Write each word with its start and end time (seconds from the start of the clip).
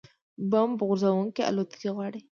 بمب 0.51 0.79
غورځوونکې 0.87 1.41
الوتکې 1.49 1.87
غواړي 1.95 2.19